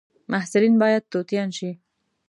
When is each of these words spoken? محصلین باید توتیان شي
محصلین 0.31 0.73
باید 0.81 1.03
توتیان 1.11 1.49
شي 1.57 1.69